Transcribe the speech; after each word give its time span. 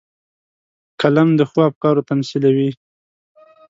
قلم 1.01 1.29
د 1.35 1.41
ښو 1.49 1.59
افکارو 1.69 2.07
تمثیلوي 2.09 2.69